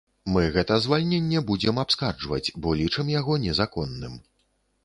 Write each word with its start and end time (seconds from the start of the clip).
Мы 0.35 0.41
гэта 0.53 0.77
звальненне 0.85 1.43
будзем 1.51 1.81
абскарджваць, 1.83 2.53
бо 2.65 2.75
лічым 2.83 3.15
яго 3.19 3.39
незаконным. 3.45 4.19